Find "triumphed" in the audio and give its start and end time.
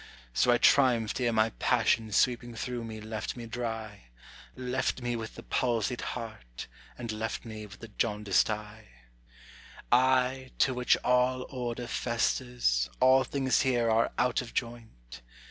0.57-1.21